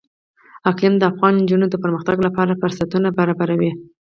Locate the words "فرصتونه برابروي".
2.61-3.71